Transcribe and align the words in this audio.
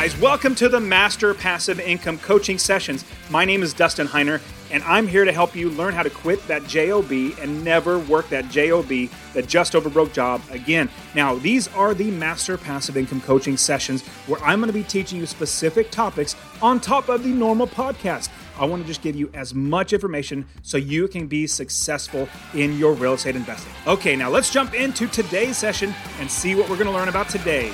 guys. 0.00 0.18
Welcome 0.18 0.54
to 0.54 0.70
the 0.70 0.80
Master 0.80 1.34
Passive 1.34 1.78
Income 1.78 2.20
Coaching 2.20 2.56
Sessions. 2.56 3.04
My 3.28 3.44
name 3.44 3.62
is 3.62 3.74
Dustin 3.74 4.06
Heiner, 4.06 4.40
and 4.70 4.82
I'm 4.84 5.06
here 5.06 5.26
to 5.26 5.32
help 5.32 5.54
you 5.54 5.68
learn 5.68 5.92
how 5.92 6.02
to 6.02 6.08
quit 6.08 6.40
that 6.48 6.66
JOB 6.66 7.12
and 7.38 7.62
never 7.62 7.98
work 7.98 8.26
that 8.30 8.48
JOB, 8.48 9.10
that 9.34 9.46
just 9.46 9.74
over 9.74 9.90
broke 9.90 10.14
job 10.14 10.40
again. 10.50 10.88
Now, 11.14 11.34
these 11.34 11.68
are 11.74 11.92
the 11.92 12.10
Master 12.12 12.56
Passive 12.56 12.96
Income 12.96 13.20
Coaching 13.20 13.58
Sessions 13.58 14.02
where 14.26 14.42
I'm 14.42 14.60
going 14.60 14.72
to 14.72 14.78
be 14.78 14.84
teaching 14.84 15.18
you 15.18 15.26
specific 15.26 15.90
topics 15.90 16.34
on 16.62 16.80
top 16.80 17.10
of 17.10 17.22
the 17.22 17.28
normal 17.28 17.66
podcast. 17.66 18.30
I 18.58 18.64
want 18.64 18.80
to 18.80 18.88
just 18.88 19.02
give 19.02 19.16
you 19.16 19.30
as 19.34 19.54
much 19.54 19.92
information 19.92 20.46
so 20.62 20.78
you 20.78 21.08
can 21.08 21.26
be 21.26 21.46
successful 21.46 22.26
in 22.54 22.78
your 22.78 22.94
real 22.94 23.12
estate 23.14 23.36
investing. 23.36 23.72
Okay, 23.86 24.16
now 24.16 24.30
let's 24.30 24.50
jump 24.50 24.72
into 24.72 25.08
today's 25.08 25.58
session 25.58 25.92
and 26.20 26.30
see 26.30 26.54
what 26.54 26.70
we're 26.70 26.76
going 26.76 26.86
to 26.86 26.92
learn 26.92 27.10
about 27.10 27.28
today. 27.28 27.70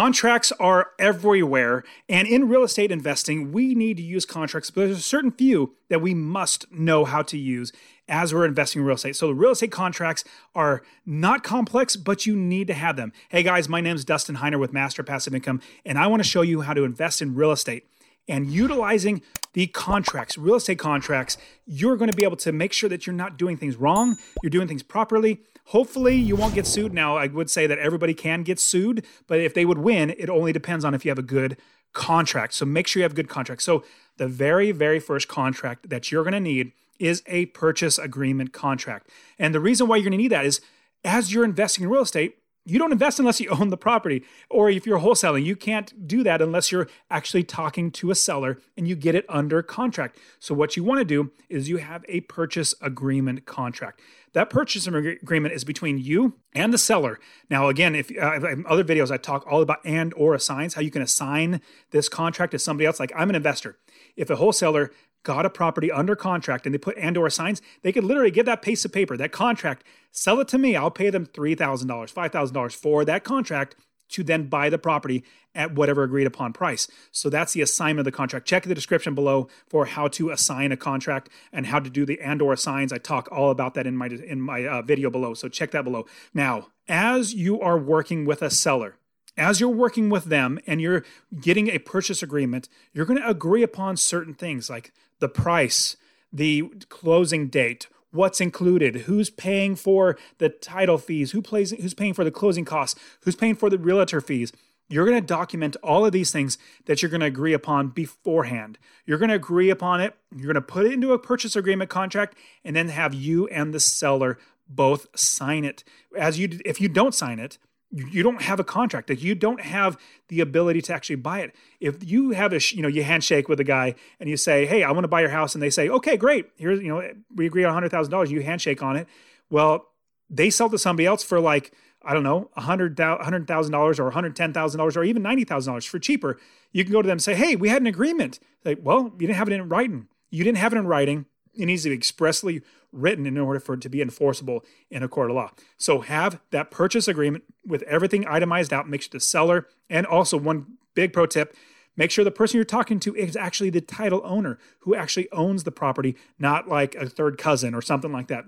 Contracts 0.00 0.50
are 0.52 0.92
everywhere. 0.98 1.84
And 2.08 2.26
in 2.26 2.48
real 2.48 2.62
estate 2.62 2.90
investing, 2.90 3.52
we 3.52 3.74
need 3.74 3.98
to 3.98 4.02
use 4.02 4.24
contracts, 4.24 4.70
but 4.70 4.86
there's 4.86 4.96
a 4.96 5.02
certain 5.02 5.30
few 5.30 5.74
that 5.90 6.00
we 6.00 6.14
must 6.14 6.64
know 6.72 7.04
how 7.04 7.20
to 7.24 7.36
use 7.36 7.70
as 8.08 8.32
we're 8.32 8.46
investing 8.46 8.80
in 8.80 8.86
real 8.86 8.94
estate. 8.94 9.14
So 9.14 9.26
the 9.26 9.34
real 9.34 9.50
estate 9.50 9.72
contracts 9.72 10.24
are 10.54 10.82
not 11.04 11.42
complex, 11.42 11.96
but 11.96 12.24
you 12.24 12.34
need 12.34 12.66
to 12.68 12.72
have 12.72 12.96
them. 12.96 13.12
Hey 13.28 13.42
guys, 13.42 13.68
my 13.68 13.82
name 13.82 13.94
is 13.94 14.06
Dustin 14.06 14.36
Heiner 14.36 14.58
with 14.58 14.72
Master 14.72 15.02
Passive 15.02 15.34
Income, 15.34 15.60
and 15.84 15.98
I 15.98 16.06
want 16.06 16.22
to 16.22 16.28
show 16.28 16.40
you 16.40 16.62
how 16.62 16.72
to 16.72 16.84
invest 16.84 17.20
in 17.20 17.34
real 17.34 17.52
estate 17.52 17.84
and 18.26 18.50
utilizing 18.50 19.20
the 19.52 19.66
contracts, 19.66 20.38
real 20.38 20.54
estate 20.54 20.78
contracts, 20.78 21.36
you're 21.66 21.96
going 21.96 22.10
to 22.10 22.16
be 22.16 22.24
able 22.24 22.36
to 22.38 22.52
make 22.52 22.72
sure 22.72 22.88
that 22.88 23.06
you're 23.06 23.12
not 23.12 23.36
doing 23.36 23.58
things 23.58 23.76
wrong, 23.76 24.16
you're 24.42 24.48
doing 24.48 24.66
things 24.66 24.82
properly. 24.82 25.42
Hopefully, 25.66 26.16
you 26.16 26.36
won't 26.36 26.54
get 26.54 26.66
sued. 26.66 26.92
Now, 26.92 27.16
I 27.16 27.26
would 27.26 27.50
say 27.50 27.66
that 27.66 27.78
everybody 27.78 28.14
can 28.14 28.42
get 28.42 28.58
sued, 28.58 29.06
but 29.26 29.40
if 29.40 29.54
they 29.54 29.64
would 29.64 29.78
win, 29.78 30.10
it 30.18 30.28
only 30.28 30.52
depends 30.52 30.84
on 30.84 30.94
if 30.94 31.04
you 31.04 31.10
have 31.10 31.18
a 31.18 31.22
good 31.22 31.56
contract. 31.92 32.54
So 32.54 32.64
make 32.64 32.86
sure 32.86 33.00
you 33.00 33.04
have 33.04 33.14
good 33.14 33.28
contracts. 33.28 33.64
So, 33.64 33.84
the 34.16 34.28
very, 34.28 34.70
very 34.70 35.00
first 35.00 35.28
contract 35.28 35.88
that 35.88 36.12
you're 36.12 36.24
going 36.24 36.34
to 36.34 36.40
need 36.40 36.72
is 36.98 37.22
a 37.26 37.46
purchase 37.46 37.98
agreement 37.98 38.52
contract. 38.52 39.08
And 39.38 39.54
the 39.54 39.60
reason 39.60 39.88
why 39.88 39.96
you're 39.96 40.04
going 40.04 40.12
to 40.12 40.18
need 40.18 40.32
that 40.32 40.44
is 40.44 40.60
as 41.04 41.32
you're 41.32 41.44
investing 41.44 41.84
in 41.84 41.90
real 41.90 42.02
estate, 42.02 42.36
you 42.64 42.78
don't 42.78 42.92
invest 42.92 43.18
unless 43.18 43.40
you 43.40 43.48
own 43.60 43.68
the 43.68 43.76
property. 43.76 44.22
Or 44.48 44.70
if 44.70 44.86
you're 44.86 45.00
wholesaling, 45.00 45.44
you 45.44 45.56
can't 45.56 46.06
do 46.06 46.22
that 46.22 46.42
unless 46.42 46.70
you're 46.70 46.88
actually 47.10 47.44
talking 47.44 47.90
to 47.92 48.10
a 48.10 48.14
seller 48.14 48.58
and 48.76 48.86
you 48.86 48.94
get 48.94 49.14
it 49.14 49.24
under 49.28 49.62
contract. 49.62 50.18
So, 50.38 50.54
what 50.54 50.76
you 50.76 50.84
want 50.84 51.00
to 51.00 51.04
do 51.04 51.30
is 51.48 51.68
you 51.68 51.78
have 51.78 52.04
a 52.08 52.20
purchase 52.22 52.74
agreement 52.80 53.46
contract. 53.46 54.00
That 54.32 54.48
purchase 54.48 54.86
agreement 54.86 55.54
is 55.54 55.64
between 55.64 55.98
you 55.98 56.34
and 56.54 56.72
the 56.72 56.78
seller. 56.78 57.18
Now, 57.48 57.68
again, 57.68 57.96
if 57.96 58.10
uh, 58.16 58.34
in 58.46 58.64
other 58.68 58.84
videos 58.84 59.10
I 59.10 59.16
talk 59.16 59.44
all 59.50 59.60
about 59.60 59.78
and 59.84 60.14
or 60.14 60.34
assigns, 60.34 60.74
how 60.74 60.82
you 60.82 60.90
can 60.90 61.02
assign 61.02 61.60
this 61.90 62.08
contract 62.08 62.52
to 62.52 62.58
somebody 62.58 62.86
else. 62.86 63.00
Like 63.00 63.12
I'm 63.16 63.28
an 63.28 63.36
investor. 63.36 63.76
If 64.16 64.30
a 64.30 64.36
wholesaler 64.36 64.92
got 65.22 65.44
a 65.44 65.50
property 65.50 65.90
under 65.90 66.16
contract 66.16 66.64
and 66.64 66.74
they 66.74 66.78
put 66.78 66.96
and 66.96 67.16
or 67.16 67.26
assigns, 67.26 67.60
they 67.82 67.92
could 67.92 68.04
literally 68.04 68.30
get 68.30 68.46
that 68.46 68.62
piece 68.62 68.84
of 68.84 68.92
paper, 68.92 69.16
that 69.16 69.32
contract, 69.32 69.84
sell 70.12 70.40
it 70.40 70.48
to 70.48 70.58
me. 70.58 70.76
I'll 70.76 70.90
pay 70.90 71.10
them 71.10 71.26
$3,000, 71.26 71.86
$5,000 71.86 72.74
for 72.74 73.04
that 73.04 73.24
contract 73.24 73.76
to 74.10 74.24
then 74.24 74.48
buy 74.48 74.68
the 74.68 74.78
property 74.78 75.24
at 75.54 75.74
whatever 75.74 76.02
agreed 76.02 76.26
upon 76.26 76.52
price. 76.52 76.88
So 77.10 77.30
that's 77.30 77.52
the 77.52 77.62
assignment 77.62 78.00
of 78.00 78.04
the 78.12 78.16
contract. 78.16 78.46
Check 78.46 78.64
the 78.64 78.74
description 78.74 79.14
below 79.14 79.48
for 79.68 79.86
how 79.86 80.08
to 80.08 80.30
assign 80.30 80.72
a 80.72 80.76
contract 80.76 81.28
and 81.52 81.66
how 81.66 81.80
to 81.80 81.90
do 81.90 82.04
the 82.04 82.20
and 82.20 82.42
or 82.42 82.52
assigns. 82.52 82.92
I 82.92 82.98
talk 82.98 83.28
all 83.32 83.50
about 83.50 83.74
that 83.74 83.86
in 83.86 83.96
my 83.96 84.06
in 84.06 84.40
my 84.40 84.66
uh, 84.66 84.82
video 84.82 85.10
below. 85.10 85.34
So 85.34 85.48
check 85.48 85.70
that 85.72 85.84
below. 85.84 86.06
Now, 86.34 86.68
as 86.88 87.34
you 87.34 87.60
are 87.60 87.78
working 87.78 88.24
with 88.24 88.42
a 88.42 88.50
seller, 88.50 88.96
as 89.36 89.60
you're 89.60 89.68
working 89.68 90.10
with 90.10 90.24
them 90.24 90.58
and 90.66 90.80
you're 90.80 91.04
getting 91.40 91.68
a 91.68 91.78
purchase 91.78 92.22
agreement, 92.22 92.68
you're 92.92 93.06
going 93.06 93.20
to 93.20 93.28
agree 93.28 93.62
upon 93.62 93.96
certain 93.96 94.34
things 94.34 94.68
like 94.68 94.92
the 95.18 95.28
price, 95.28 95.96
the 96.32 96.70
closing 96.88 97.48
date, 97.48 97.86
what's 98.12 98.40
included, 98.40 99.02
who's 99.02 99.30
paying 99.30 99.76
for 99.76 100.18
the 100.38 100.48
title 100.48 100.98
fees, 100.98 101.32
who 101.32 101.42
plays, 101.42 101.70
who's 101.70 101.94
paying 101.94 102.14
for 102.14 102.24
the 102.24 102.30
closing 102.30 102.64
costs, 102.64 102.98
who's 103.22 103.36
paying 103.36 103.54
for 103.54 103.70
the 103.70 103.78
realtor 103.78 104.20
fees. 104.20 104.52
You're 104.88 105.06
going 105.06 105.20
to 105.20 105.26
document 105.26 105.76
all 105.84 106.04
of 106.04 106.10
these 106.10 106.32
things 106.32 106.58
that 106.86 107.00
you're 107.00 107.10
going 107.10 107.20
to 107.20 107.26
agree 107.26 107.52
upon 107.52 107.88
beforehand. 107.88 108.76
You're 109.06 109.18
going 109.18 109.28
to 109.28 109.36
agree 109.36 109.70
upon 109.70 110.00
it. 110.00 110.16
You're 110.34 110.52
going 110.52 110.54
to 110.54 110.60
put 110.60 110.86
it 110.86 110.92
into 110.92 111.12
a 111.12 111.18
purchase 111.18 111.54
agreement 111.54 111.90
contract 111.90 112.36
and 112.64 112.74
then 112.74 112.88
have 112.88 113.14
you 113.14 113.46
and 113.48 113.72
the 113.72 113.78
seller 113.78 114.36
both 114.68 115.06
sign 115.16 115.64
it. 115.64 115.84
As 116.16 116.38
you 116.40 116.58
if 116.64 116.80
you 116.80 116.88
don't 116.88 117.14
sign 117.14 117.38
it, 117.38 117.58
you 117.92 118.22
don't 118.22 118.42
have 118.42 118.60
a 118.60 118.64
contract. 118.64 119.08
That 119.08 119.20
you 119.20 119.34
don't 119.34 119.60
have 119.60 119.98
the 120.28 120.40
ability 120.40 120.80
to 120.82 120.94
actually 120.94 121.16
buy 121.16 121.40
it. 121.40 121.54
If 121.80 122.08
you 122.08 122.30
have 122.30 122.52
a 122.52 122.60
you 122.70 122.82
know 122.82 122.88
you 122.88 123.02
handshake 123.02 123.48
with 123.48 123.60
a 123.60 123.64
guy 123.64 123.94
and 124.18 124.28
you 124.28 124.36
say 124.36 124.66
hey 124.66 124.82
i 124.82 124.92
want 124.92 125.04
to 125.04 125.08
buy 125.08 125.20
your 125.20 125.30
house 125.30 125.54
and 125.54 125.62
they 125.62 125.70
say 125.70 125.88
okay 125.88 126.16
great. 126.16 126.46
Here's 126.56 126.80
you 126.80 126.88
know 126.88 127.12
we 127.34 127.46
agree 127.46 127.64
on 127.64 127.82
$100000 127.82 128.30
you 128.30 128.42
handshake 128.42 128.82
on 128.82 128.96
it. 128.96 129.08
Well 129.50 129.86
they 130.28 130.50
sell 130.50 130.70
to 130.70 130.78
somebody 130.78 131.06
else 131.06 131.24
for 131.24 131.40
like 131.40 131.72
i 132.02 132.14
don't 132.14 132.22
know 132.22 132.50
$100000 132.56 133.98
or 133.98 134.10
$110000 134.10 134.96
or 134.96 135.04
even 135.04 135.22
$90000 135.22 135.88
for 135.88 135.98
cheaper. 135.98 136.38
You 136.72 136.84
can 136.84 136.92
go 136.92 137.02
to 137.02 137.06
them 137.06 137.14
and 137.14 137.22
say 137.22 137.34
hey 137.34 137.56
we 137.56 137.68
had 137.68 137.82
an 137.82 137.88
agreement. 137.88 138.38
Like 138.64 138.78
well 138.82 139.12
you 139.18 139.26
didn't 139.26 139.36
have 139.36 139.48
it 139.48 139.54
in 139.54 139.68
writing. 139.68 140.08
You 140.30 140.44
didn't 140.44 140.58
have 140.58 140.72
it 140.72 140.76
in 140.76 140.86
writing 140.86 141.26
it 141.60 141.66
needs 141.66 141.82
to 141.84 141.90
be 141.90 141.94
expressly 141.94 142.62
written 142.92 143.26
in 143.26 143.38
order 143.38 143.60
for 143.60 143.74
it 143.74 143.80
to 143.82 143.88
be 143.88 144.02
enforceable 144.02 144.64
in 144.90 145.02
a 145.02 145.08
court 145.08 145.30
of 145.30 145.36
law. 145.36 145.50
So 145.76 146.00
have 146.00 146.40
that 146.50 146.70
purchase 146.70 147.06
agreement 147.06 147.44
with 147.64 147.82
everything 147.82 148.26
itemized 148.26 148.72
out. 148.72 148.88
Make 148.88 149.02
sure 149.02 149.10
the 149.12 149.20
seller 149.20 149.68
and 149.88 150.06
also 150.06 150.36
one 150.36 150.78
big 150.94 151.12
pro 151.12 151.26
tip 151.26 151.54
make 151.96 152.10
sure 152.10 152.24
the 152.24 152.30
person 152.30 152.56
you're 152.56 152.64
talking 152.64 152.98
to 153.00 153.14
is 153.14 153.36
actually 153.36 153.68
the 153.70 153.80
title 153.80 154.22
owner 154.24 154.58
who 154.80 154.94
actually 154.94 155.30
owns 155.32 155.64
the 155.64 155.72
property, 155.72 156.16
not 156.38 156.66
like 156.66 156.94
a 156.94 157.06
third 157.06 157.36
cousin 157.36 157.74
or 157.74 157.82
something 157.82 158.10
like 158.10 158.28
that. 158.28 158.46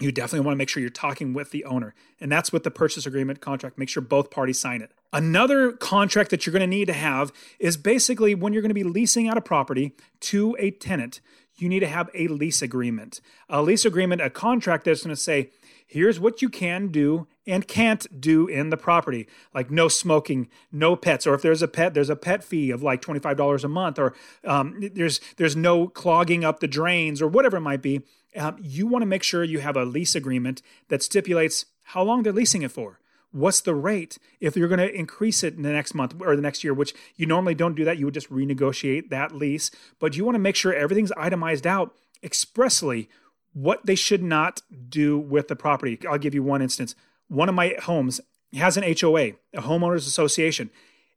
You 0.00 0.12
definitely 0.12 0.46
want 0.46 0.54
to 0.54 0.58
make 0.58 0.68
sure 0.68 0.80
you're 0.80 0.90
talking 0.90 1.34
with 1.34 1.50
the 1.50 1.64
owner. 1.64 1.94
And 2.20 2.30
that's 2.30 2.52
with 2.52 2.62
the 2.62 2.70
purchase 2.70 3.04
agreement 3.04 3.40
contract. 3.40 3.78
Make 3.78 3.88
sure 3.88 4.00
both 4.00 4.30
parties 4.30 4.58
sign 4.58 4.80
it. 4.80 4.92
Another 5.12 5.72
contract 5.72 6.30
that 6.30 6.46
you're 6.46 6.52
going 6.52 6.60
to 6.60 6.66
need 6.66 6.86
to 6.86 6.92
have 6.92 7.32
is 7.58 7.76
basically 7.76 8.34
when 8.34 8.52
you're 8.52 8.62
going 8.62 8.70
to 8.70 8.74
be 8.74 8.84
leasing 8.84 9.28
out 9.28 9.36
a 9.36 9.40
property 9.40 9.96
to 10.20 10.56
a 10.58 10.70
tenant, 10.70 11.20
you 11.60 11.68
need 11.68 11.80
to 11.80 11.88
have 11.88 12.10
a 12.14 12.28
lease 12.28 12.62
agreement. 12.62 13.20
A 13.48 13.62
lease 13.62 13.84
agreement, 13.84 14.22
a 14.22 14.30
contract 14.30 14.84
that's 14.84 15.02
going 15.02 15.14
to 15.14 15.20
say, 15.20 15.50
here's 15.88 16.20
what 16.20 16.42
you 16.42 16.48
can 16.48 16.88
do 16.88 17.26
and 17.46 17.66
can't 17.66 18.20
do 18.20 18.46
in 18.46 18.68
the 18.68 18.76
property 18.76 19.26
like 19.54 19.70
no 19.70 19.88
smoking 19.88 20.48
no 20.70 20.94
pets 20.94 21.26
or 21.26 21.34
if 21.34 21.40
there's 21.40 21.62
a 21.62 21.66
pet 21.66 21.94
there's 21.94 22.10
a 22.10 22.16
pet 22.16 22.44
fee 22.44 22.70
of 22.70 22.82
like 22.82 23.00
$25 23.00 23.64
a 23.64 23.68
month 23.68 23.98
or 23.98 24.14
um, 24.44 24.78
there's 24.92 25.18
there's 25.38 25.56
no 25.56 25.88
clogging 25.88 26.44
up 26.44 26.60
the 26.60 26.68
drains 26.68 27.22
or 27.22 27.26
whatever 27.26 27.56
it 27.56 27.62
might 27.62 27.82
be 27.82 28.02
um, 28.36 28.56
you 28.60 28.86
want 28.86 29.02
to 29.02 29.06
make 29.06 29.22
sure 29.22 29.42
you 29.42 29.60
have 29.60 29.76
a 29.76 29.84
lease 29.86 30.14
agreement 30.14 30.60
that 30.88 31.02
stipulates 31.02 31.64
how 31.84 32.02
long 32.02 32.22
they're 32.22 32.34
leasing 32.34 32.62
it 32.62 32.70
for 32.70 33.00
what's 33.32 33.60
the 33.60 33.74
rate 33.74 34.18
if 34.40 34.56
you're 34.56 34.68
going 34.68 34.78
to 34.78 34.94
increase 34.94 35.42
it 35.42 35.54
in 35.54 35.62
the 35.62 35.72
next 35.72 35.94
month 35.94 36.14
or 36.20 36.34
the 36.34 36.42
next 36.42 36.64
year 36.64 36.72
which 36.72 36.94
you 37.16 37.26
normally 37.26 37.54
don't 37.54 37.74
do 37.74 37.84
that 37.84 37.98
you 37.98 38.04
would 38.04 38.14
just 38.14 38.30
renegotiate 38.30 39.10
that 39.10 39.34
lease. 39.34 39.70
But 39.98 40.16
you 40.16 40.24
want 40.24 40.34
to 40.36 40.40
make 40.40 40.56
sure 40.56 40.72
everything's 40.72 41.12
itemized 41.12 41.66
out 41.66 41.94
expressly 42.22 43.08
what 43.52 43.84
they 43.84 43.94
should 43.94 44.22
not 44.22 44.62
do 44.88 45.18
with 45.18 45.48
the 45.48 45.56
property. 45.56 45.98
I'll 46.08 46.18
give 46.18 46.34
you 46.34 46.42
one 46.42 46.62
instance. 46.62 46.94
One 47.28 47.48
of 47.48 47.54
my 47.54 47.76
homes 47.82 48.20
has 48.54 48.76
an 48.76 48.82
hoa 48.82 49.32
a 49.54 49.62
homeowners 49.62 50.06
association. 50.06 50.70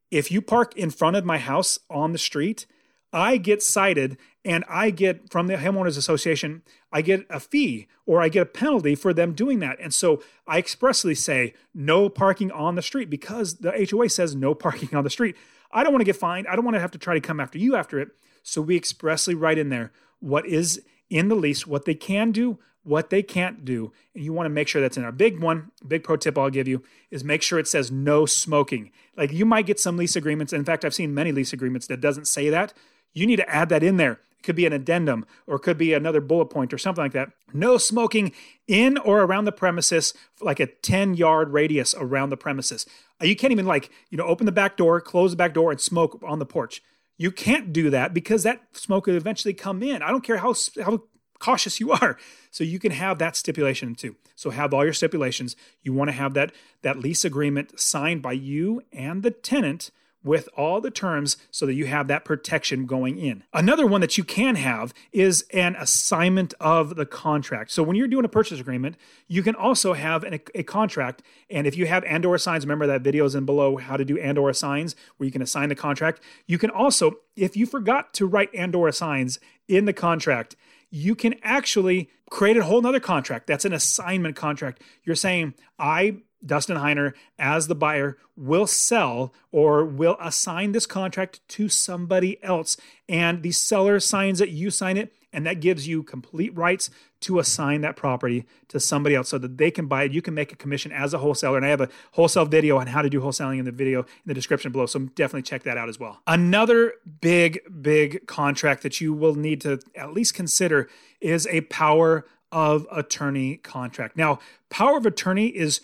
If 0.10 0.32
you 0.32 0.42
park 0.42 0.76
in 0.76 0.90
front 0.90 1.16
of 1.16 1.24
my 1.24 1.38
house 1.38 1.80
on 1.90 2.12
the 2.12 2.18
street 2.18 2.66
I 3.14 3.38
get 3.38 3.62
cited 3.62 4.18
and 4.44 4.64
I 4.70 4.90
get 4.90 5.30
from 5.30 5.48
the 5.48 5.56
homeowners 5.56 5.98
association, 5.98 6.64
I 6.92 7.02
get 7.02 7.26
a 7.30 7.40
fee 7.40 7.88
or 8.06 8.22
I 8.22 8.30
get 8.30 8.42
a 8.42 8.46
penalty 8.46 8.96
for 8.96 9.14
them 9.14 9.34
doing 9.34 9.60
that. 9.60 9.80
And 9.80 9.94
so 9.94 10.24
I 10.48 10.58
expressly 10.58 11.16
say 11.16 11.54
no 11.74 12.10
parking 12.10 12.52
on 12.52 12.76
the 12.76 12.82
street 12.82 13.10
because 13.10 13.56
the 13.56 13.88
HOA 13.90 14.10
says 14.10 14.36
no 14.36 14.54
parking 14.54 14.96
on 14.96 15.04
the 15.04 15.10
street. 15.10 15.36
I 15.72 15.84
don't 15.84 15.94
want 15.94 16.02
to 16.02 16.06
get 16.06 16.16
fined. 16.16 16.48
I 16.48 16.56
don't 16.56 16.66
want 16.66 16.76
to 16.76 16.82
have 16.82 16.92
to 16.92 16.98
try 16.98 17.14
to 17.14 17.22
come 17.22 17.40
after 17.40 17.58
you 17.58 17.76
after 17.76 18.00
it. 18.00 18.10
So 18.44 18.62
we 18.62 18.76
expressly 18.76 19.36
write 19.36 19.58
in 19.58 19.70
there 19.70 19.92
what 20.20 20.46
is 20.46 20.82
in 21.10 21.28
the 21.28 21.36
lease, 21.36 21.68
what 21.68 21.86
they 21.86 21.94
can 21.94 22.32
do, 22.32 22.60
what 22.84 23.10
they 23.10 23.22
can't 23.22 23.64
do. 23.64 23.92
And 24.16 24.24
you 24.24 24.34
want 24.34 24.46
to 24.46 24.50
make 24.50 24.68
sure 24.68 24.82
that's 24.82 24.98
in 24.98 25.04
a 25.04 25.12
big 25.12 25.40
one, 25.40 25.72
big 25.88 26.04
pro 26.04 26.18
tip 26.18 26.38
I'll 26.38 26.50
give 26.50 26.68
you 26.68 26.84
is 27.12 27.24
make 27.24 27.42
sure 27.42 27.60
it 27.60 27.68
says 27.68 27.92
no 27.92 28.26
smoking. 28.26 28.92
Like 29.16 29.32
you 29.32 29.46
might 29.46 29.66
get 29.66 29.80
some 29.80 29.98
lease 29.98 30.16
agreements. 30.16 30.54
In 30.54 30.66
fact, 30.66 30.84
I've 30.84 30.96
seen 30.96 31.14
many 31.14 31.32
lease 31.32 31.54
agreements 31.54 31.88
that 31.88 32.02
doesn't 32.02 32.28
say 32.28 32.50
that 32.50 32.74
you 33.14 33.26
need 33.26 33.38
to 33.38 33.50
add 33.50 33.70
that 33.70 33.84
in 33.84 33.98
there. 33.98 34.14
It 34.14 34.44
could 34.44 34.56
be 34.56 34.66
an 34.66 34.74
addendum 34.74 35.26
or 35.46 35.58
it 35.58 35.60
could 35.60 35.78
be 35.78 35.94
another 35.94 36.22
bullet 36.22 36.48
point 36.48 36.74
or 36.74 36.78
something 36.78 37.04
like 37.04 37.14
that. 37.14 37.30
No 37.54 37.78
smoking 37.78 38.32
in 38.68 38.98
or 38.98 39.22
around 39.22 39.46
the 39.46 39.52
premises, 39.52 40.14
like 40.40 40.60
a 40.60 40.66
10 40.66 41.14
yard 41.14 41.54
radius 41.54 41.94
around 41.96 42.30
the 42.30 42.38
premises. 42.38 42.86
Uh, 43.22 43.26
you 43.26 43.36
can't 43.36 43.52
even 43.52 43.68
like, 43.68 43.92
you 44.10 44.18
know, 44.18 44.26
open 44.26 44.46
the 44.46 44.52
back 44.52 44.78
door, 44.78 45.00
close 45.00 45.32
the 45.32 45.38
back 45.38 45.54
door 45.54 45.72
and 45.72 45.80
smoke 45.80 46.20
on 46.26 46.40
the 46.40 46.46
porch. 46.46 46.82
You 47.18 47.32
can't 47.32 47.72
do 47.72 47.92
that 47.92 48.14
because 48.16 48.44
that 48.44 48.62
smoke 48.74 49.06
will 49.06 49.16
eventually 49.16 49.54
come 49.54 49.84
in. 49.84 50.02
I 50.02 50.10
don't 50.10 50.24
care 50.24 50.38
how 50.38 50.56
how 50.84 51.04
cautious 51.42 51.80
you 51.80 51.92
are. 51.92 52.18
So 52.50 52.64
you 52.64 52.80
can 52.80 52.92
have 52.92 53.20
that 53.20 53.36
stipulation 53.36 53.96
too. 53.96 54.16
So 54.36 54.50
have 54.50 54.74
all 54.74 54.84
your 54.84 54.94
stipulations. 54.94 55.56
You 55.82 55.94
want 55.94 56.08
to 56.08 56.14
have 56.14 56.34
that 56.36 56.52
that 56.82 56.98
lease 56.98 57.26
agreement 57.26 57.80
signed 57.80 58.22
by 58.22 58.34
you 58.34 58.82
and 58.92 59.24
the 59.24 59.32
tenant 59.32 59.92
with 60.24 60.48
all 60.56 60.80
the 60.82 60.92
terms 60.92 61.38
so 61.50 61.66
that 61.66 61.74
you 61.74 61.88
have 61.88 62.08
that 62.08 62.26
protection 62.26 62.86
going 62.86 63.18
in. 63.18 63.44
Another 63.54 63.88
one 63.88 64.02
that 64.02 64.18
you 64.18 64.24
can 64.24 64.56
have 64.56 64.94
is 65.12 65.46
an 65.52 65.76
assignment 65.78 66.54
of 66.60 66.96
the 66.96 67.06
contract. 67.06 67.72
So 67.72 67.82
when 67.84 67.96
you're 67.96 68.08
doing 68.08 68.26
a 68.26 68.30
purchase 68.30 68.60
agreement, 68.60 68.98
you 69.28 69.42
can 69.42 69.56
also 69.56 69.94
have 69.94 70.24
an, 70.24 70.40
a 70.54 70.64
contract. 70.64 71.24
And 71.50 71.66
if 71.66 71.76
you 71.76 71.88
have 71.88 72.04
and 72.04 72.26
or 72.26 72.36
assigns, 72.36 72.66
remember 72.66 72.88
that 72.88 73.02
video 73.02 73.26
is 73.26 73.36
in 73.36 73.46
below 73.46 73.78
how 73.78 73.98
to 73.98 74.06
do 74.06 74.18
and 74.20 74.38
or 74.38 74.50
assigns 74.50 74.96
where 75.18 75.26
you 75.26 75.32
can 75.32 75.42
assign 75.42 75.70
the 75.70 75.76
contract. 75.76 76.22
You 76.46 76.58
can 76.58 76.70
also, 76.70 77.14
if 77.36 77.58
you 77.58 77.66
forgot 77.66 78.14
to 78.16 78.26
write 78.26 78.50
and 78.54 78.76
or 78.76 78.88
assigns 78.88 79.40
in 79.68 79.86
the 79.86 79.94
contract, 79.94 80.56
you 80.92 81.16
can 81.16 81.36
actually 81.42 82.10
create 82.30 82.58
a 82.58 82.64
whole 82.64 82.82
nother 82.82 83.00
contract. 83.00 83.48
That's 83.48 83.66
an 83.66 83.74
assignment 83.74 84.36
contract. 84.36 84.82
You're 85.04 85.16
saying, 85.16 85.54
I 85.80 86.18
Dustin 86.46 86.78
Heiner, 86.78 87.14
as 87.38 87.68
the 87.68 87.76
buyer, 87.76 88.18
will 88.36 88.68
sell 88.68 89.34
or 89.52 89.86
will 89.86 90.18
assign 90.20 90.72
this 90.72 90.86
contract 90.86 91.48
to 91.50 91.70
somebody 91.70 92.42
else. 92.44 92.78
And 93.08 93.44
the 93.44 93.52
seller 93.52 94.00
signs 94.00 94.42
it, 94.42 94.50
you 94.50 94.70
sign 94.70 94.98
it, 94.98 95.14
and 95.34 95.46
that 95.46 95.62
gives 95.62 95.88
you 95.88 96.04
complete 96.04 96.56
rights 96.58 96.90
to 97.22 97.40
assign 97.40 97.82
that 97.82 97.96
property 97.96 98.46
to 98.68 98.80
somebody 98.80 99.16
else 99.16 99.30
so 99.30 99.38
that 99.38 99.58
they 99.58 99.72
can 99.72 99.88
buy 99.88 100.04
it. 100.04 100.12
You 100.12 100.22
can 100.22 100.34
make 100.34 100.52
a 100.52 100.56
commission 100.56 100.92
as 100.92 101.14
a 101.14 101.20
wholesaler. 101.20 101.56
And 101.56 101.66
I 101.66 101.70
have 101.70 101.82
a 101.82 101.90
wholesale 102.14 102.46
video 102.46 102.78
on 102.78 102.88
how 102.88 103.02
to 103.02 103.10
do 103.10 103.22
wholesaling 103.22 103.60
in 103.60 103.66
the 103.66 103.72
video 103.72 104.02
in 104.02 104.08
the 104.26 104.34
description 104.34 104.72
below. 104.72 104.88
So 104.88 105.00
definitely 105.00 105.44
check 105.44 105.64
that 105.64 105.78
out 105.78 105.88
as 105.88 106.00
well. 106.00 106.22
Another 106.28 106.96
big, 107.22 107.62
big 107.82 108.28
contract 108.28 108.84
that 108.84 109.00
you 109.00 109.14
will 109.14 109.36
need 109.36 109.62
to 109.62 109.80
at 109.96 110.14
least 110.14 110.34
consider 110.34 110.90
is 111.22 111.48
a 111.48 111.62
power 111.62 112.26
of 112.52 112.86
attorney 112.92 113.58
contract. 113.58 114.18
Now, 114.18 114.40
power 114.70 114.98
of 114.98 115.06
attorney 115.06 115.48
is 115.48 115.80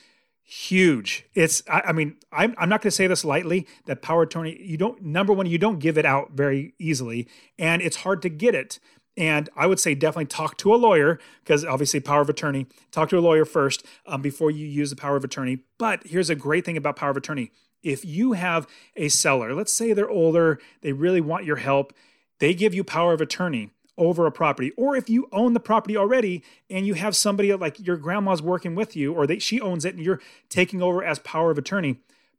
huge. 0.50 1.26
It's, 1.36 1.62
I, 1.70 1.82
I 1.88 1.92
mean, 1.92 2.16
I'm, 2.32 2.56
I'm 2.58 2.70
not 2.70 2.82
going 2.82 2.90
to 2.90 2.96
say 2.96 3.06
this 3.06 3.26
lightly 3.26 3.68
that 3.86 4.02
power 4.02 4.24
attorney, 4.24 4.58
you 4.62 4.78
don't, 4.78 5.02
number 5.04 5.34
one, 5.34 5.46
you 5.46 5.58
don't 5.58 5.80
give 5.80 5.98
it 5.98 6.06
out 6.06 6.32
very 6.32 6.74
easily, 6.80 7.28
and 7.60 7.82
it's 7.82 7.98
hard 7.98 8.22
to 8.22 8.30
get 8.30 8.56
it. 8.56 8.80
And 9.18 9.50
I 9.58 9.68
would 9.68 9.80
say 9.80 9.94
definitely 9.94 10.28
talk 10.28 10.58
to 10.60 10.74
a 10.74 10.78
lawyer 10.78 11.20
because 11.44 11.66
obviously, 11.66 12.00
power 12.00 12.22
of 12.22 12.30
attorney, 12.30 12.68
talk 12.92 13.10
to 13.10 13.18
a 13.18 13.20
lawyer 13.20 13.46
first 13.46 13.86
um, 14.06 14.22
before 14.22 14.50
you 14.50 14.66
use 14.66 14.90
the 14.90 14.96
power 14.96 15.18
of 15.18 15.24
attorney. 15.24 15.60
But 15.78 16.06
here's 16.06 16.30
a 16.30 16.36
great 16.36 16.64
thing 16.64 16.78
about 16.78 16.96
power 16.96 17.10
of 17.10 17.18
attorney 17.18 17.52
if 17.84 18.06
you 18.06 18.34
have 18.34 18.68
a 18.96 19.10
seller, 19.10 19.54
let's 19.54 19.72
say 19.72 19.94
they're 19.94 20.10
older, 20.10 20.60
they 20.82 20.94
really 20.94 21.22
want 21.22 21.46
your 21.46 21.58
help, 21.58 21.94
they 22.40 22.54
give 22.54 22.74
you 22.74 22.84
power 22.84 23.14
of 23.14 23.22
attorney 23.22 23.72
over 23.98 24.26
a 24.26 24.32
property 24.32 24.72
or 24.78 24.96
if 24.96 25.10
you 25.10 25.28
own 25.32 25.54
the 25.54 25.60
property 25.60 25.98
already 25.98 26.44
and 26.70 26.86
you 26.86 26.94
have 26.94 27.16
somebody 27.16 27.54
like 27.54 27.86
your 27.86 27.98
grandma's 27.98 28.42
working 28.42 28.76
with 28.76 28.96
you 28.96 29.14
or 29.14 29.26
they, 29.26 29.40
she 29.40 29.60
owns 29.60 29.86
it 29.86 29.96
and 29.96 30.04
you're 30.04 30.22
taking 30.50 30.82
over 30.82 31.04
as 31.04 31.20
power 31.20 31.52
of 31.52 31.58
attorney 31.58 31.98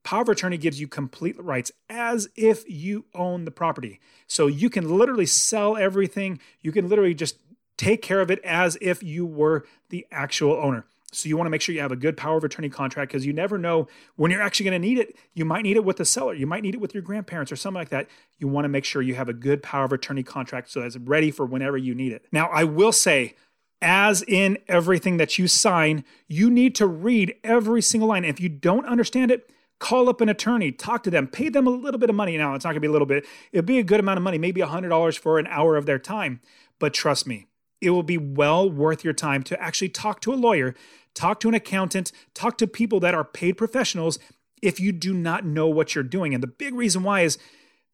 power 0.08 0.22
of 0.22 0.28
attorney 0.28 0.56
gives 0.56 0.80
you 0.80 0.88
complete 0.88 1.38
rights 1.42 1.70
as 1.90 2.28
if 2.34 2.64
you 2.68 3.04
own 3.14 3.44
the 3.44 3.50
property. 3.50 4.00
So 4.26 4.46
you 4.46 4.70
can 4.70 4.96
literally 4.96 5.26
sell 5.26 5.76
everything. 5.76 6.40
You 6.62 6.72
can 6.72 6.88
literally 6.88 7.14
just 7.14 7.36
take 7.76 8.00
care 8.00 8.20
of 8.20 8.30
it 8.30 8.42
as 8.44 8.78
if 8.80 9.02
you 9.02 9.26
were 9.26 9.66
the 9.90 10.06
actual 10.10 10.54
owner 10.54 10.86
so 11.12 11.28
you 11.28 11.36
want 11.36 11.46
to 11.46 11.50
make 11.50 11.62
sure 11.62 11.74
you 11.74 11.80
have 11.80 11.92
a 11.92 11.96
good 11.96 12.16
power 12.16 12.36
of 12.36 12.44
attorney 12.44 12.68
contract 12.68 13.10
because 13.10 13.24
you 13.24 13.32
never 13.32 13.56
know 13.56 13.88
when 14.16 14.30
you're 14.30 14.42
actually 14.42 14.64
going 14.64 14.80
to 14.80 14.86
need 14.88 14.98
it. 14.98 15.16
You 15.34 15.46
might 15.46 15.62
need 15.62 15.76
it 15.76 15.84
with 15.84 15.96
the 15.96 16.04
seller. 16.04 16.34
You 16.34 16.46
might 16.46 16.62
need 16.62 16.74
it 16.74 16.80
with 16.80 16.92
your 16.92 17.02
grandparents 17.02 17.50
or 17.50 17.56
something 17.56 17.78
like 17.78 17.88
that. 17.88 18.08
You 18.38 18.46
want 18.46 18.66
to 18.66 18.68
make 18.68 18.84
sure 18.84 19.00
you 19.00 19.14
have 19.14 19.28
a 19.28 19.32
good 19.32 19.62
power 19.62 19.84
of 19.84 19.92
attorney 19.92 20.22
contract 20.22 20.70
so 20.70 20.80
that 20.80 20.86
it's 20.86 20.96
ready 20.98 21.30
for 21.30 21.46
whenever 21.46 21.78
you 21.78 21.94
need 21.94 22.12
it. 22.12 22.26
Now, 22.30 22.48
I 22.48 22.64
will 22.64 22.92
say, 22.92 23.36
as 23.80 24.22
in 24.22 24.58
everything 24.68 25.16
that 25.16 25.38
you 25.38 25.48
sign, 25.48 26.04
you 26.26 26.50
need 26.50 26.74
to 26.74 26.86
read 26.86 27.34
every 27.42 27.80
single 27.80 28.08
line. 28.08 28.24
If 28.24 28.40
you 28.40 28.50
don't 28.50 28.84
understand 28.84 29.30
it, 29.30 29.50
call 29.78 30.10
up 30.10 30.20
an 30.20 30.28
attorney, 30.28 30.72
talk 30.72 31.02
to 31.04 31.10
them, 31.10 31.26
pay 31.26 31.48
them 31.48 31.66
a 31.66 31.70
little 31.70 31.98
bit 31.98 32.10
of 32.10 32.16
money. 32.16 32.36
Now, 32.36 32.54
it's 32.54 32.64
not 32.64 32.70
going 32.70 32.76
to 32.76 32.80
be 32.80 32.88
a 32.88 32.92
little 32.92 33.06
bit, 33.06 33.24
it'll 33.52 33.66
be 33.66 33.78
a 33.78 33.84
good 33.84 34.00
amount 34.00 34.18
of 34.18 34.24
money, 34.24 34.36
maybe 34.36 34.60
$100 34.60 35.18
for 35.18 35.38
an 35.38 35.46
hour 35.46 35.76
of 35.76 35.86
their 35.86 35.98
time. 35.98 36.40
But 36.78 36.92
trust 36.92 37.26
me, 37.26 37.46
it 37.80 37.90
will 37.90 38.02
be 38.02 38.18
well 38.18 38.68
worth 38.68 39.04
your 39.04 39.12
time 39.12 39.42
to 39.44 39.60
actually 39.60 39.88
talk 39.88 40.20
to 40.20 40.32
a 40.32 40.36
lawyer, 40.36 40.74
talk 41.14 41.40
to 41.40 41.48
an 41.48 41.54
accountant, 41.54 42.12
talk 42.34 42.58
to 42.58 42.66
people 42.66 43.00
that 43.00 43.14
are 43.14 43.24
paid 43.24 43.56
professionals 43.56 44.18
if 44.62 44.80
you 44.80 44.92
do 44.92 45.14
not 45.14 45.44
know 45.44 45.68
what 45.68 45.94
you're 45.94 46.04
doing. 46.04 46.34
And 46.34 46.42
the 46.42 46.48
big 46.48 46.74
reason 46.74 47.02
why 47.02 47.20
is 47.20 47.38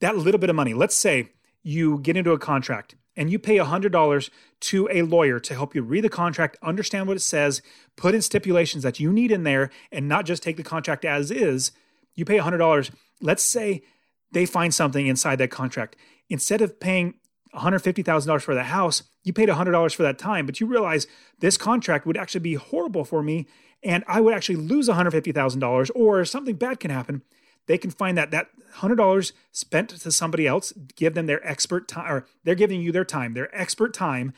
that 0.00 0.16
little 0.16 0.38
bit 0.38 0.50
of 0.50 0.56
money. 0.56 0.74
Let's 0.74 0.96
say 0.96 1.30
you 1.62 1.98
get 1.98 2.16
into 2.16 2.32
a 2.32 2.38
contract 2.38 2.94
and 3.16 3.30
you 3.30 3.38
pay 3.38 3.58
$100 3.58 4.30
to 4.60 4.88
a 4.90 5.02
lawyer 5.02 5.38
to 5.38 5.54
help 5.54 5.74
you 5.74 5.82
read 5.82 6.04
the 6.04 6.08
contract, 6.08 6.56
understand 6.62 7.06
what 7.06 7.16
it 7.16 7.20
says, 7.20 7.62
put 7.96 8.14
in 8.14 8.22
stipulations 8.22 8.82
that 8.82 8.98
you 8.98 9.12
need 9.12 9.30
in 9.30 9.44
there, 9.44 9.70
and 9.92 10.08
not 10.08 10.26
just 10.26 10.42
take 10.42 10.56
the 10.56 10.62
contract 10.62 11.04
as 11.04 11.30
is. 11.30 11.70
You 12.14 12.24
pay 12.24 12.38
$100. 12.38 12.90
Let's 13.20 13.42
say 13.42 13.82
they 14.32 14.46
find 14.46 14.74
something 14.74 15.06
inside 15.06 15.36
that 15.36 15.50
contract. 15.50 15.96
Instead 16.28 16.60
of 16.60 16.80
paying 16.80 17.14
$150,000 17.54 18.42
for 18.42 18.54
the 18.54 18.64
house, 18.64 19.04
you 19.22 19.32
paid 19.32 19.48
$100 19.48 19.94
for 19.94 20.02
that 20.02 20.18
time, 20.18 20.46
but 20.46 20.60
you 20.60 20.66
realize 20.66 21.06
this 21.38 21.56
contract 21.56 22.06
would 22.06 22.16
actually 22.16 22.40
be 22.40 22.54
horrible 22.54 23.04
for 23.04 23.22
me 23.22 23.46
and 23.84 24.02
I 24.08 24.20
would 24.20 24.34
actually 24.34 24.56
lose 24.56 24.88
$150,000 24.88 25.90
or 25.94 26.24
something 26.24 26.56
bad 26.56 26.80
can 26.80 26.90
happen. 26.90 27.22
They 27.66 27.78
can 27.78 27.90
find 27.90 28.16
that 28.18 28.30
that 28.30 28.48
$100 28.76 29.32
spent 29.52 29.90
to 29.90 30.10
somebody 30.10 30.46
else, 30.46 30.72
give 30.96 31.14
them 31.14 31.26
their 31.26 31.46
expert 31.46 31.86
time, 31.86 32.10
or 32.10 32.26
they're 32.44 32.54
giving 32.54 32.80
you 32.80 32.92
their 32.92 33.04
time, 33.04 33.34
their 33.34 33.54
expert 33.56 33.94
time, 33.94 34.32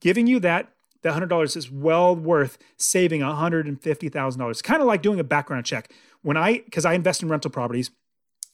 giving 0.00 0.26
you 0.26 0.38
that. 0.40 0.72
That 1.02 1.14
$100 1.14 1.56
is 1.56 1.70
well 1.70 2.14
worth 2.14 2.58
saving 2.76 3.22
$150,000. 3.22 4.62
Kind 4.62 4.82
of 4.82 4.86
like 4.86 5.00
doing 5.00 5.18
a 5.18 5.24
background 5.24 5.64
check. 5.64 5.90
When 6.20 6.36
I, 6.36 6.58
because 6.58 6.84
I 6.84 6.92
invest 6.92 7.22
in 7.22 7.30
rental 7.30 7.50
properties, 7.50 7.90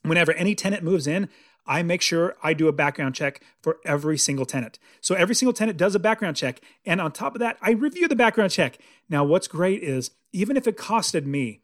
whenever 0.03 0.33
any 0.33 0.55
tenant 0.55 0.85
moves 0.85 1.09
in, 1.09 1.29
I 1.67 1.83
make 1.83 2.03
sure 2.03 2.37
I 2.43 2.53
do 2.55 2.69
a 2.69 2.73
background 2.73 3.15
check 3.15 3.43
for 3.63 3.79
every 3.85 4.19
single 4.19 4.47
tenant. 4.47 4.79
So 5.01 5.15
every 5.15 5.35
single 5.35 5.53
tenant 5.53 5.77
does 5.77 5.95
a 5.95 5.99
background 5.99 6.37
check. 6.37 6.61
And 6.85 7.01
on 7.01 7.13
top 7.13 7.35
of 7.35 7.41
that, 7.41 7.59
I 7.61 7.73
review 7.73 8.09
the 8.09 8.17
background 8.17 8.53
check. 8.53 8.79
Now, 9.09 9.25
what's 9.25 9.49
great 9.49 9.83
is 9.83 10.11
even 10.33 10.57
if 10.57 10.67
it 10.67 10.77
costed 10.77 11.27
me 11.27 11.63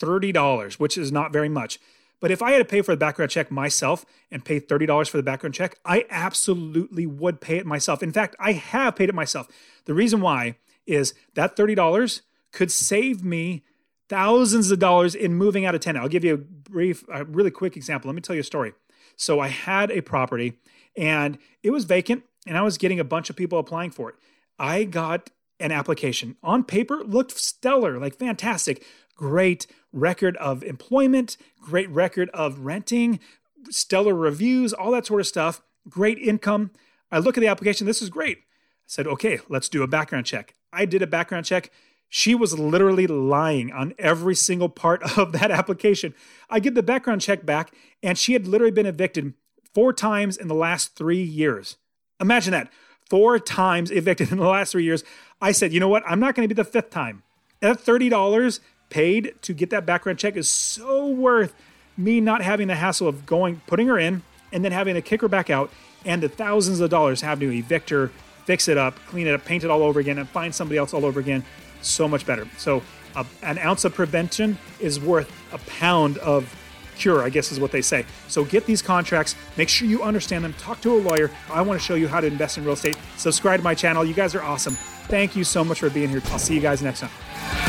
$30, 0.00 0.74
which 0.74 0.98
is 0.98 1.10
not 1.10 1.32
very 1.32 1.48
much, 1.48 1.78
but 2.20 2.30
if 2.30 2.42
I 2.42 2.50
had 2.50 2.58
to 2.58 2.64
pay 2.64 2.82
for 2.82 2.92
the 2.92 2.98
background 2.98 3.30
check 3.30 3.50
myself 3.50 4.04
and 4.30 4.44
pay 4.44 4.60
$30 4.60 5.08
for 5.08 5.16
the 5.16 5.22
background 5.22 5.54
check, 5.54 5.78
I 5.84 6.04
absolutely 6.10 7.06
would 7.06 7.40
pay 7.40 7.58
it 7.58 7.66
myself. 7.66 8.02
In 8.02 8.12
fact, 8.12 8.34
I 8.40 8.52
have 8.52 8.96
paid 8.96 9.08
it 9.08 9.14
myself. 9.14 9.46
The 9.84 9.94
reason 9.94 10.20
why 10.20 10.56
is 10.86 11.14
that 11.34 11.56
$30 11.56 12.22
could 12.52 12.72
save 12.72 13.24
me 13.24 13.62
thousands 14.08 14.70
of 14.70 14.78
dollars 14.78 15.14
in 15.14 15.34
moving 15.34 15.64
out 15.64 15.74
of 15.74 15.80
tenant. 15.80 16.02
I'll 16.02 16.08
give 16.08 16.24
you 16.24 16.34
a 16.34 16.38
brief, 16.38 17.04
a 17.12 17.24
really 17.24 17.50
quick 17.50 17.76
example. 17.76 18.08
Let 18.08 18.14
me 18.14 18.22
tell 18.22 18.34
you 18.34 18.40
a 18.40 18.44
story. 18.44 18.72
So 19.18 19.40
I 19.40 19.48
had 19.48 19.90
a 19.90 20.00
property 20.00 20.54
and 20.96 21.38
it 21.62 21.70
was 21.70 21.84
vacant 21.84 22.22
and 22.46 22.56
I 22.56 22.62
was 22.62 22.78
getting 22.78 23.00
a 23.00 23.04
bunch 23.04 23.28
of 23.28 23.36
people 23.36 23.58
applying 23.58 23.90
for 23.90 24.08
it. 24.10 24.14
I 24.58 24.84
got 24.84 25.30
an 25.60 25.72
application 25.72 26.36
on 26.42 26.62
paper, 26.64 27.02
looked 27.04 27.36
stellar, 27.36 27.98
like 27.98 28.16
fantastic, 28.16 28.86
great 29.16 29.66
record 29.92 30.36
of 30.36 30.62
employment, 30.62 31.36
great 31.60 31.90
record 31.90 32.30
of 32.32 32.60
renting, 32.60 33.18
stellar 33.70 34.14
reviews, 34.14 34.72
all 34.72 34.92
that 34.92 35.06
sort 35.06 35.20
of 35.20 35.26
stuff, 35.26 35.62
great 35.88 36.18
income. 36.18 36.70
I 37.10 37.18
look 37.18 37.36
at 37.36 37.40
the 37.40 37.48
application, 37.48 37.88
this 37.88 38.00
is 38.00 38.10
great. 38.10 38.38
I 38.38 38.42
said, 38.86 39.08
okay, 39.08 39.40
let's 39.48 39.68
do 39.68 39.82
a 39.82 39.88
background 39.88 40.26
check. 40.26 40.54
I 40.72 40.84
did 40.84 41.02
a 41.02 41.06
background 41.08 41.44
check. 41.44 41.72
She 42.08 42.34
was 42.34 42.58
literally 42.58 43.06
lying 43.06 43.70
on 43.72 43.94
every 43.98 44.34
single 44.34 44.68
part 44.68 45.02
of 45.18 45.32
that 45.32 45.50
application. 45.50 46.14
I 46.48 46.60
get 46.60 46.74
the 46.74 46.82
background 46.82 47.20
check 47.20 47.44
back, 47.44 47.72
and 48.02 48.16
she 48.16 48.32
had 48.32 48.46
literally 48.46 48.70
been 48.70 48.86
evicted 48.86 49.34
four 49.74 49.92
times 49.92 50.36
in 50.36 50.48
the 50.48 50.54
last 50.54 50.96
three 50.96 51.22
years. 51.22 51.76
Imagine 52.20 52.52
that. 52.52 52.70
Four 53.08 53.38
times 53.38 53.90
evicted 53.90 54.30
in 54.32 54.38
the 54.38 54.48
last 54.48 54.72
three 54.72 54.84
years. 54.84 55.04
I 55.40 55.52
said, 55.52 55.72
you 55.72 55.80
know 55.80 55.88
what? 55.88 56.02
I'm 56.06 56.20
not 56.20 56.34
going 56.34 56.48
to 56.48 56.54
be 56.54 56.60
the 56.60 56.68
fifth 56.68 56.90
time. 56.90 57.22
That 57.60 57.78
$30 57.78 58.60
paid 58.90 59.34
to 59.42 59.52
get 59.52 59.70
that 59.70 59.84
background 59.84 60.18
check 60.18 60.36
is 60.36 60.48
so 60.48 61.06
worth 61.06 61.54
me 61.96 62.20
not 62.20 62.42
having 62.42 62.68
the 62.68 62.76
hassle 62.76 63.08
of 63.08 63.26
going, 63.26 63.60
putting 63.66 63.88
her 63.88 63.98
in, 63.98 64.22
and 64.52 64.64
then 64.64 64.72
having 64.72 64.94
to 64.94 65.02
kick 65.02 65.20
her 65.20 65.28
back 65.28 65.50
out, 65.50 65.70
and 66.04 66.22
the 66.22 66.28
thousands 66.28 66.80
of 66.80 66.88
dollars 66.88 67.20
having 67.20 67.50
to 67.50 67.56
evict 67.56 67.90
her, 67.90 68.10
fix 68.44 68.68
it 68.68 68.78
up, 68.78 68.96
clean 69.06 69.26
it 69.26 69.34
up, 69.34 69.44
paint 69.44 69.64
it 69.64 69.70
all 69.70 69.82
over 69.82 70.00
again, 70.00 70.18
and 70.18 70.28
find 70.28 70.54
somebody 70.54 70.78
else 70.78 70.94
all 70.94 71.04
over 71.04 71.20
again. 71.20 71.44
So 71.82 72.08
much 72.08 72.26
better. 72.26 72.46
So, 72.56 72.82
an 73.42 73.58
ounce 73.58 73.84
of 73.84 73.94
prevention 73.94 74.58
is 74.78 75.00
worth 75.00 75.32
a 75.52 75.58
pound 75.70 76.18
of 76.18 76.54
cure, 76.98 77.22
I 77.22 77.30
guess 77.30 77.50
is 77.52 77.60
what 77.60 77.72
they 77.72 77.82
say. 77.82 78.04
So 78.26 78.44
get 78.44 78.66
these 78.66 78.82
contracts, 78.82 79.34
make 79.56 79.68
sure 79.68 79.88
you 79.88 80.02
understand 80.02 80.44
them, 80.44 80.52
talk 80.54 80.80
to 80.82 80.94
a 80.94 80.98
lawyer. 80.98 81.30
I 81.50 81.62
want 81.62 81.80
to 81.80 81.84
show 81.84 81.94
you 81.94 82.08
how 82.08 82.20
to 82.20 82.26
invest 82.26 82.58
in 82.58 82.64
real 82.64 82.74
estate. 82.74 82.98
Subscribe 83.16 83.60
to 83.60 83.64
my 83.64 83.74
channel. 83.74 84.04
You 84.04 84.14
guys 84.14 84.34
are 84.34 84.42
awesome. 84.42 84.74
Thank 84.74 85.36
you 85.36 85.44
so 85.44 85.64
much 85.64 85.80
for 85.80 85.90
being 85.90 86.10
here. 86.10 86.22
I'll 86.26 86.38
see 86.38 86.54
you 86.54 86.60
guys 86.60 86.82
next 86.82 87.00
time. 87.00 87.67